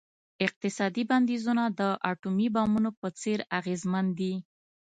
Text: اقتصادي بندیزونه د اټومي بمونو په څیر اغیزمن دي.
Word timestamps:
اقتصادي 0.45 1.03
بندیزونه 1.11 1.63
د 1.79 1.81
اټومي 2.11 2.47
بمونو 2.55 2.89
په 2.99 3.07
څیر 3.19 3.39
اغیزمن 3.59 4.05
دي. 4.19 4.33